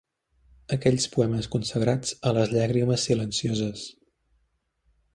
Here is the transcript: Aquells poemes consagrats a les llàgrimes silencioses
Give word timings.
Aquells 0.77 1.05
poemes 1.15 1.49
consagrats 1.57 2.15
a 2.31 2.35
les 2.39 2.57
llàgrimes 2.57 3.07
silencioses 3.11 3.89